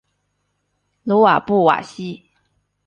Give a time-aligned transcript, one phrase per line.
[1.03, 2.31] 鲁瓦布瓦西。